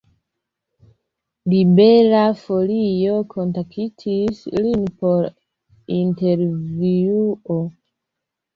Libera 1.53 2.21
Folio 2.39 3.19
kontaktis 3.35 4.41
lin 4.65 4.89
por 5.05 5.31
intervjuo. 6.01 7.63